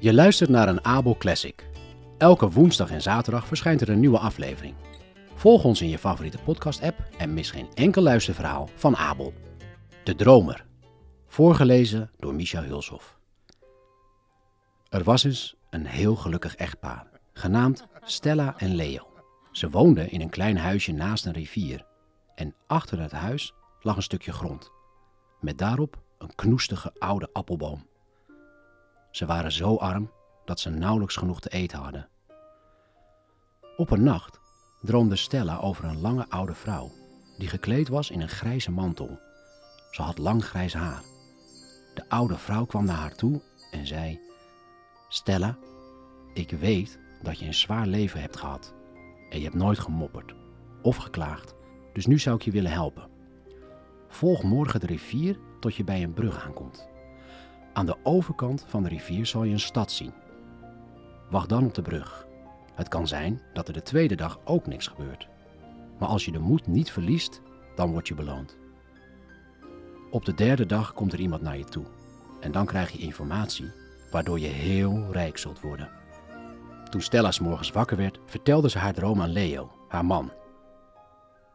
[0.00, 1.66] Je luistert naar een Abel Classic.
[2.18, 4.74] Elke woensdag en zaterdag verschijnt er een nieuwe aflevering.
[5.34, 9.32] Volg ons in je favoriete podcast-app en mis geen enkel luisterverhaal van Abel.
[10.04, 10.66] De Dromer.
[11.26, 13.18] Voorgelezen door Micha Hulshoff.
[14.88, 19.06] Er was eens een heel gelukkig echtpaar, genaamd Stella en Leo.
[19.52, 21.86] Ze woonden in een klein huisje naast een rivier.
[22.34, 24.70] En achter het huis lag een stukje grond.
[25.40, 27.88] Met daarop een knoestige oude appelboom.
[29.20, 30.10] Ze waren zo arm
[30.44, 32.08] dat ze nauwelijks genoeg te eten hadden.
[33.76, 34.40] Op een nacht
[34.82, 36.92] droomde Stella over een lange oude vrouw
[37.38, 39.18] die gekleed was in een grijze mantel.
[39.90, 41.02] Ze had lang grijs haar.
[41.94, 44.20] De oude vrouw kwam naar haar toe en zei:
[45.08, 45.58] Stella,
[46.34, 48.74] ik weet dat je een zwaar leven hebt gehad
[49.30, 50.34] en je hebt nooit gemopperd
[50.82, 51.54] of geklaagd,
[51.92, 53.10] dus nu zou ik je willen helpen.
[54.08, 56.88] Volg morgen de rivier tot je bij een brug aankomt.
[57.80, 60.12] Aan de overkant van de rivier zal je een stad zien.
[61.30, 62.26] Wacht dan op de brug.
[62.74, 65.28] Het kan zijn dat er de tweede dag ook niks gebeurt.
[65.98, 67.40] Maar als je de moed niet verliest,
[67.74, 68.58] dan word je beloond.
[70.10, 71.84] Op de derde dag komt er iemand naar je toe.
[72.40, 73.70] En dan krijg je informatie
[74.10, 75.90] waardoor je heel rijk zult worden.
[76.90, 80.32] Toen Stella 's morgens wakker werd, vertelde ze haar droom aan Leo, haar man.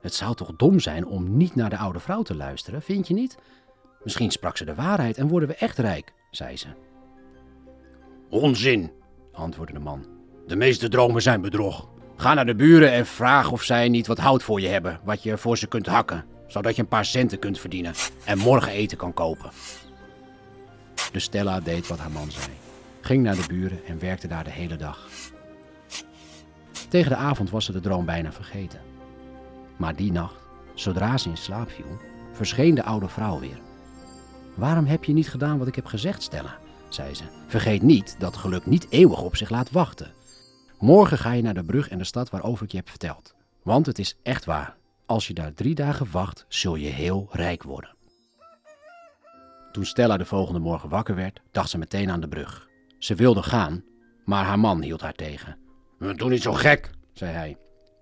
[0.00, 3.14] Het zou toch dom zijn om niet naar de oude vrouw te luisteren, vind je
[3.14, 3.38] niet?
[4.08, 6.66] Misschien sprak ze de waarheid en worden we echt rijk, zei ze.
[8.30, 8.90] Onzin,
[9.32, 10.06] antwoordde de man.
[10.46, 11.88] De meeste dromen zijn bedrog.
[12.16, 15.22] Ga naar de buren en vraag of zij niet wat hout voor je hebben, wat
[15.22, 18.96] je voor ze kunt hakken, zodat je een paar centen kunt verdienen en morgen eten
[18.96, 19.50] kan kopen.
[21.12, 22.46] Dus Stella deed wat haar man zei,
[23.00, 25.08] ging naar de buren en werkte daar de hele dag.
[26.88, 28.80] Tegen de avond was ze de droom bijna vergeten.
[29.76, 30.40] Maar die nacht,
[30.74, 31.98] zodra ze in slaap viel,
[32.32, 33.66] verscheen de oude vrouw weer.
[34.58, 36.58] Waarom heb je niet gedaan wat ik heb gezegd, Stella?
[36.88, 37.24] zei ze.
[37.46, 40.12] Vergeet niet dat geluk niet eeuwig op zich laat wachten.
[40.78, 43.34] Morgen ga je naar de brug en de stad waarover ik je heb verteld.
[43.62, 44.76] Want het is echt waar.
[45.06, 47.96] Als je daar drie dagen wacht, zul je heel rijk worden.
[49.72, 52.68] Toen Stella de volgende morgen wakker werd, dacht ze meteen aan de brug.
[52.98, 53.84] Ze wilde gaan,
[54.24, 55.58] maar haar man hield haar tegen.
[55.98, 57.56] Doe niet zo gek, zei hij.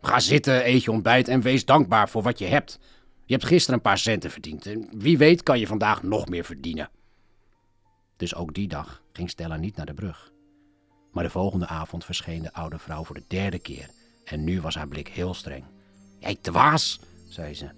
[0.00, 2.78] Ga zitten, eet je ontbijt en wees dankbaar voor wat je hebt.
[3.30, 6.44] Je hebt gisteren een paar centen verdiend en wie weet kan je vandaag nog meer
[6.44, 6.90] verdienen.
[8.16, 10.32] Dus ook die dag ging Stella niet naar de brug.
[11.12, 13.90] Maar de volgende avond verscheen de oude vrouw voor de derde keer
[14.24, 15.64] en nu was haar blik heel streng.
[16.18, 17.70] Jij dwaas, zei ze.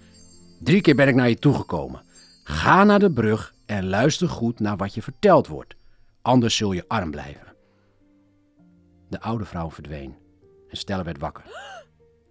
[0.60, 2.02] Drie keer ben ik naar je toegekomen.
[2.44, 5.74] Ga naar de brug en luister goed naar wat je verteld wordt.
[6.22, 7.54] Anders zul je arm blijven.
[9.08, 10.16] De oude vrouw verdween
[10.68, 11.44] en Stella werd wakker.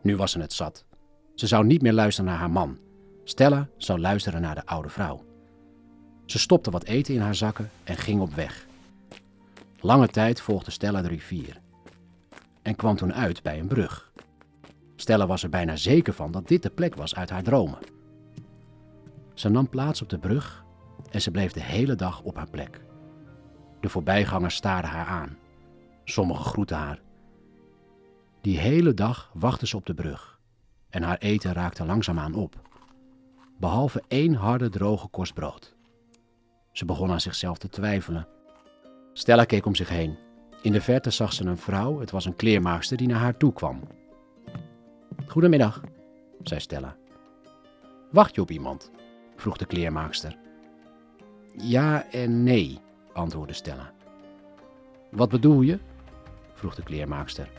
[0.02, 0.86] Nu was ze het zat.
[1.36, 2.90] Ze zou niet meer luisteren naar haar man.
[3.24, 5.26] Stella zou luisteren naar de oude vrouw.
[6.26, 8.66] Ze stopte wat eten in haar zakken en ging op weg.
[9.80, 11.60] Lange tijd volgde Stella de rivier
[12.62, 14.12] en kwam toen uit bij een brug.
[14.96, 17.80] Stella was er bijna zeker van dat dit de plek was uit haar dromen.
[19.34, 20.66] Ze nam plaats op de brug
[21.12, 22.81] en ze bleef de hele dag op haar plek.
[23.80, 25.38] De voorbijgangers staarden haar aan.
[26.04, 27.00] Sommigen groetten haar.
[28.42, 30.40] Die hele dag wachtte ze op de brug
[30.90, 32.71] en haar eten raakte langzaamaan op.
[33.62, 35.76] Behalve één harde droge korst brood.
[36.72, 38.28] Ze begon aan zichzelf te twijfelen.
[39.14, 40.18] Stella keek om zich heen.
[40.62, 43.54] In de verte zag ze een vrouw, het was een kleermaakster, die naar haar toe
[43.54, 43.82] kwam.
[45.28, 45.82] Goedemiddag,
[46.44, 46.96] zei Stella.
[48.12, 48.92] Wacht je op iemand?
[49.36, 50.38] vroeg de kleermaakster.
[51.58, 52.80] Ja en nee,
[53.14, 53.94] antwoordde Stella.
[55.12, 55.80] Wat bedoel je?
[56.54, 57.50] vroeg de kleermaakster.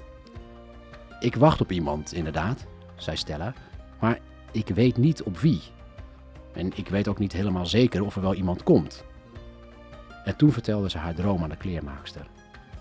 [1.21, 3.55] Ik wacht op iemand, inderdaad, zei Stella,
[4.01, 4.19] maar
[4.53, 5.61] ik weet niet op wie.
[6.53, 9.05] En ik weet ook niet helemaal zeker of er wel iemand komt.
[10.25, 12.27] En toen vertelde ze haar droom aan de kleermaakster.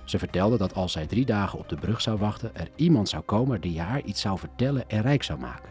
[0.05, 3.23] Ze vertelde dat als zij drie dagen op de brug zou wachten, er iemand zou
[3.23, 5.69] komen die haar iets zou vertellen en rijk zou maken.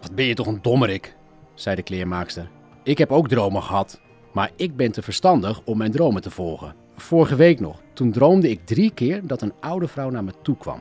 [0.00, 1.16] Wat ben je toch een dommerik,
[1.54, 2.50] zei de kleermaakster.
[2.82, 4.00] Ik heb ook dromen gehad,
[4.32, 6.74] maar ik ben te verstandig om mijn dromen te volgen.
[6.96, 10.56] Vorige week nog, toen droomde ik drie keer dat een oude vrouw naar me toe
[10.56, 10.80] kwam.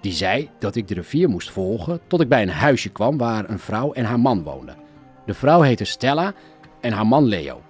[0.00, 3.50] Die zei dat ik de rivier moest volgen tot ik bij een huisje kwam waar
[3.50, 4.76] een vrouw en haar man woonden.
[5.26, 6.32] De vrouw heette Stella
[6.80, 7.60] en haar man Leo.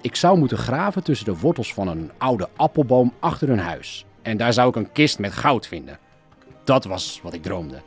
[0.00, 4.04] Ik zou moeten graven tussen de wortels van een oude appelboom achter hun huis.
[4.22, 5.98] En daar zou ik een kist met goud vinden.
[6.64, 7.82] Dat was wat ik droomde.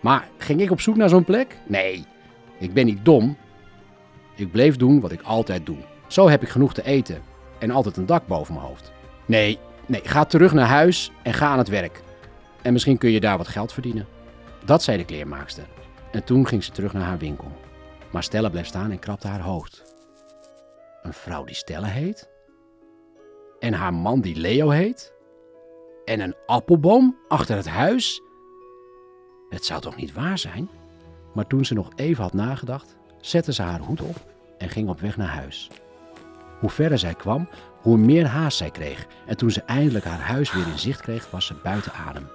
[0.00, 1.56] Maar ging ik op zoek naar zo'n plek?
[1.66, 2.04] Nee,
[2.58, 3.36] ik ben niet dom.
[4.36, 5.76] Ik bleef doen wat ik altijd doe.
[6.06, 7.22] Zo heb ik genoeg te eten
[7.58, 8.92] en altijd een dak boven mijn hoofd.
[9.26, 12.02] Nee, nee, ga terug naar huis en ga aan het werk.
[12.62, 14.06] En misschien kun je daar wat geld verdienen.
[14.64, 15.64] Dat zei de kleermaakster.
[16.12, 17.52] En toen ging ze terug naar haar winkel.
[18.10, 19.94] Maar Stella bleef staan en krabde haar hoofd.
[21.02, 22.28] Een vrouw die Stella heet?
[23.58, 25.14] En haar man die Leo heet?
[26.04, 28.20] En een appelboom achter het huis?
[29.48, 30.70] Het zou toch niet waar zijn?
[31.34, 34.16] Maar toen ze nog even had nagedacht, zette ze haar hoed op
[34.58, 35.70] en ging op weg naar huis.
[36.60, 37.48] Hoe verder zij kwam,
[37.80, 39.06] hoe meer haast zij kreeg.
[39.26, 42.28] En toen ze eindelijk haar huis weer in zicht kreeg, was ze buiten adem.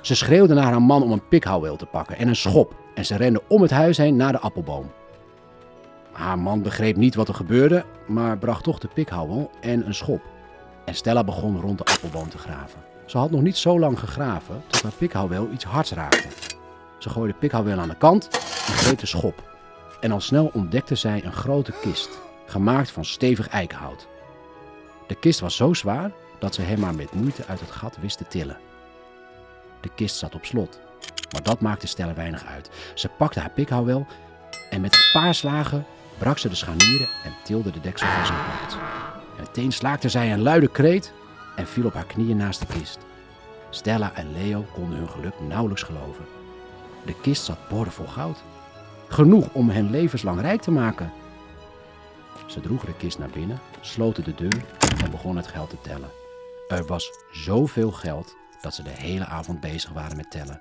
[0.00, 2.74] Ze schreeuwde naar haar man om een pikhouweel te pakken en een schop.
[2.94, 4.90] En ze rende om het huis heen naar de appelboom.
[6.12, 10.20] Haar man begreep niet wat er gebeurde, maar bracht toch de pikhouwel en een schop.
[10.84, 12.80] En Stella begon rond de appelboom te graven.
[13.06, 16.28] Ze had nog niet zo lang gegraven tot haar pikhouwel iets hards raakte.
[16.98, 18.28] Ze gooide de pikhouwel aan de kant
[18.66, 19.48] en greep de schop.
[20.00, 22.08] En al snel ontdekte zij een grote kist,
[22.46, 24.08] gemaakt van stevig eikenhout.
[25.06, 28.18] De kist was zo zwaar dat ze hem maar met moeite uit het gat wist
[28.18, 28.56] te tillen.
[29.80, 30.80] De kist zat op slot,
[31.32, 32.70] maar dat maakte Stella weinig uit.
[32.94, 34.06] Ze pakte haar pikhouwel
[34.70, 35.86] en met een paar slagen
[36.18, 38.74] brak ze de scharnieren en tilde de deksel van zijn plaats.
[39.36, 41.12] En meteen slaakte zij een luide kreet
[41.56, 42.98] en viel op haar knieën naast de kist.
[43.70, 46.24] Stella en Leo konden hun geluk nauwelijks geloven.
[47.04, 48.42] De kist zat boordevol goud.
[49.08, 51.12] Genoeg om hen levenslang rijk te maken.
[52.46, 54.64] Ze droegen de kist naar binnen, sloten de deur
[55.04, 56.10] en begonnen het geld te tellen.
[56.68, 60.60] Er was zoveel geld dat ze de hele avond bezig waren met tellen.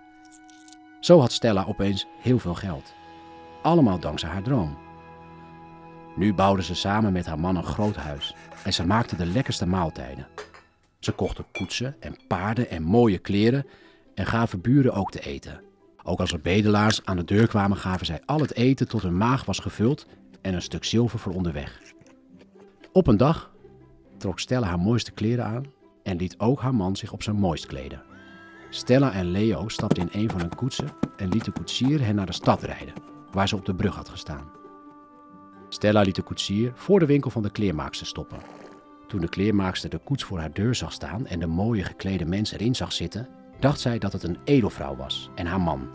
[1.00, 2.94] Zo had Stella opeens heel veel geld.
[3.62, 4.78] Allemaal dankzij haar droom.
[6.16, 9.66] Nu bouwden ze samen met haar man een groot huis en ze maakten de lekkerste
[9.66, 10.28] maaltijden.
[11.00, 13.66] Ze kochten koetsen en paarden en mooie kleren
[14.16, 15.62] en gaven buren ook te eten.
[16.04, 19.18] Ook als er bedelaars aan de deur kwamen, gaven zij al het eten tot hun
[19.18, 20.08] maag was gevuld
[20.42, 21.82] en een stuk zilver voor onderweg.
[22.92, 23.52] Op een dag
[24.18, 25.66] trok Stella haar mooiste kleren aan
[26.10, 28.04] en liet ook haar man zich op zijn mooist kleden.
[28.70, 32.26] Stella en Leo stapten in een van hun koetsen en liet de koetsier hen naar
[32.26, 32.94] de stad rijden,
[33.32, 34.52] waar ze op de brug had gestaan.
[35.70, 38.40] Stella liet de koetsier voor de winkel van de kleermaakster stoppen.
[39.08, 42.52] Toen de kleermaakster de koets voor haar deur zag staan en de mooie geklede mens
[42.52, 43.28] erin zag zitten,
[43.60, 45.90] dacht zij dat het een edelvrouw was en haar man,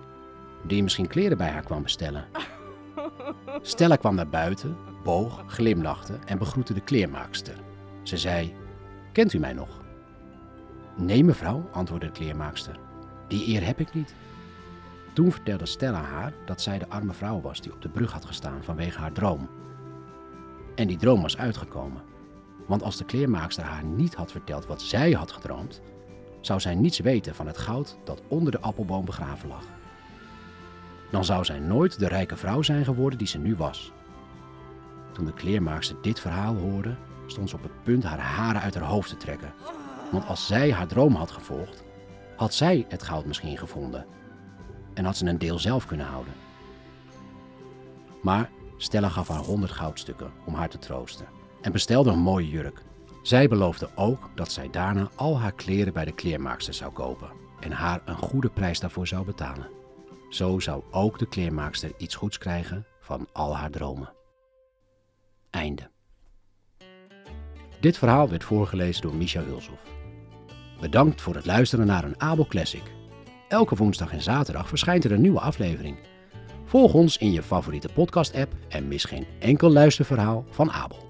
[0.67, 2.25] die misschien kleren bij haar kwam bestellen.
[3.63, 7.57] Stella kwam naar buiten, boog, glimlachte en begroette de kleermaakster.
[8.03, 8.55] Ze zei:
[9.13, 9.84] Kent u mij nog?
[10.97, 12.79] Nee, mevrouw, antwoordde de kleermaakster.
[13.29, 14.15] Die eer heb ik niet.
[15.13, 18.25] Toen vertelde Stella haar dat zij de arme vrouw was die op de brug had
[18.25, 19.49] gestaan vanwege haar droom.
[20.75, 22.03] En die droom was uitgekomen.
[22.67, 25.81] Want als de kleermaakster haar niet had verteld wat zij had gedroomd,
[26.41, 29.65] zou zij niets weten van het goud dat onder de appelboom begraven lag.
[31.11, 33.93] Dan zou zij nooit de rijke vrouw zijn geworden die ze nu was.
[35.13, 36.95] Toen de kleermaakster dit verhaal hoorde,
[37.27, 39.53] stond ze op het punt haar haren uit haar hoofd te trekken.
[40.15, 41.83] Want als zij haar droom had gevolgd,
[42.37, 44.07] had zij het goud misschien gevonden.
[44.95, 46.33] En had ze een deel zelf kunnen houden.
[48.23, 51.27] Maar Stella gaf haar honderd goudstukken om haar te troosten
[51.61, 52.83] en bestelde een mooie jurk.
[53.23, 57.31] Zij beloofde ook dat zij daarna al haar kleren bij de kleermaakster zou kopen
[57.61, 59.69] en haar een goede prijs daarvoor zou betalen.
[60.31, 64.13] Zo zou ook de kleermaakster iets goeds krijgen van al haar dromen.
[65.51, 65.91] Einde.
[67.81, 69.94] Dit verhaal werd voorgelezen door Micha Hulshoff.
[70.81, 72.83] Bedankt voor het luisteren naar een Abel Classic.
[73.49, 75.97] Elke woensdag en zaterdag verschijnt er een nieuwe aflevering.
[76.65, 81.04] Volg ons in je favoriete podcast-app en mis geen enkel luisterverhaal van Abel.